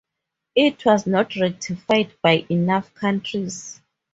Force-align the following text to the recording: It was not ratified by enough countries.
It 0.55 0.83
was 0.83 1.05
not 1.05 1.35
ratified 1.35 2.13
by 2.23 2.47
enough 2.49 2.91
countries. 2.95 3.81